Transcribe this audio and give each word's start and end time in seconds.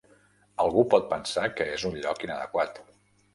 Algú 0.63 0.85
pot 0.93 1.05
pensar 1.11 1.43
que 1.59 1.67
és 1.75 1.85
un 1.91 2.01
lloc 2.07 2.27
inadequat. 2.29 2.83